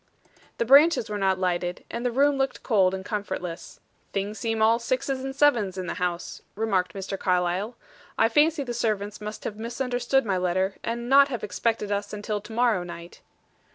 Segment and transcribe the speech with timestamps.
[0.57, 3.79] The branches were not lighted, and the room looked cold and comfortless.
[4.13, 7.19] "Things seem all sixes and sevens in the house," remarked Mr.
[7.19, 7.77] Carlyle.
[8.17, 12.41] "I fancy the servants must have misunderstood my letter, and not have expected us until
[12.41, 13.21] to morrow night."